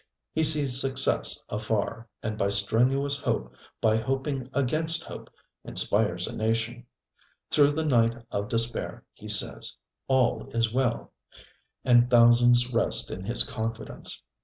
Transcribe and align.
He 0.33 0.43
sees 0.43 0.81
success 0.81 1.43
afar, 1.47 2.07
and 2.23 2.35
by 2.35 2.49
strenuous 2.49 3.21
hope, 3.21 3.53
by 3.81 3.97
hoping 3.97 4.49
against 4.51 5.03
hope, 5.03 5.29
inspires 5.63 6.25
a 6.25 6.35
nation. 6.35 6.87
Through 7.51 7.73
the 7.73 7.85
night 7.85 8.25
of 8.31 8.47
despair 8.49 9.05
he 9.13 9.27
says, 9.27 9.77
ŌĆ£All 10.09 10.55
is 10.55 10.73
well, 10.73 11.13
ŌĆØ 11.31 11.35
and 11.85 12.09
thousands 12.09 12.73
rest 12.73 13.11
in 13.11 13.25
his 13.25 13.43
confidence. 13.43 14.23